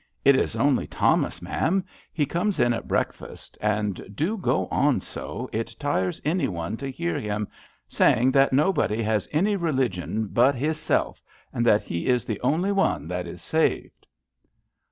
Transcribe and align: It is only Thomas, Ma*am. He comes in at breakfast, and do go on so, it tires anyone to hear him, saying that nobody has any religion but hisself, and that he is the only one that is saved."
It 0.25 0.35
is 0.35 0.55
only 0.55 0.87
Thomas, 0.87 1.43
Ma*am. 1.43 1.85
He 2.11 2.25
comes 2.25 2.59
in 2.59 2.73
at 2.73 2.87
breakfast, 2.87 3.55
and 3.61 4.15
do 4.15 4.35
go 4.35 4.67
on 4.71 4.99
so, 4.99 5.47
it 5.53 5.75
tires 5.79 6.19
anyone 6.25 6.75
to 6.77 6.89
hear 6.89 7.19
him, 7.19 7.47
saying 7.87 8.31
that 8.31 8.51
nobody 8.51 9.03
has 9.03 9.29
any 9.31 9.55
religion 9.55 10.25
but 10.25 10.55
hisself, 10.55 11.21
and 11.53 11.63
that 11.67 11.83
he 11.83 12.07
is 12.07 12.25
the 12.25 12.41
only 12.41 12.71
one 12.71 13.07
that 13.09 13.27
is 13.27 13.43
saved." 13.43 14.07